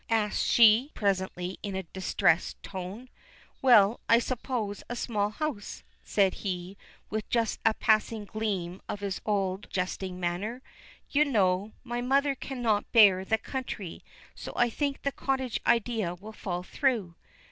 [0.09, 3.07] asks she presently in a distressed tone.
[3.61, 6.75] "Well, I suppose a small house," said he,
[7.11, 10.63] with just a passing gleam of his old jesting manner.
[11.11, 14.03] "You know my mother cannot bear the country,
[14.33, 17.13] so I think the cottage idea will fall through."